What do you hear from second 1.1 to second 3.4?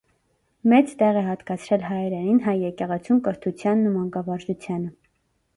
է հատկացրել հայերենին, հայ եկեղեցուն,